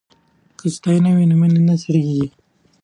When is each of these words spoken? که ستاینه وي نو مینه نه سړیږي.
که 0.57 0.65
ستاینه 0.75 1.11
وي 1.15 1.25
نو 1.29 1.35
مینه 1.41 1.61
نه 1.67 1.75
سړیږي. 1.83 2.25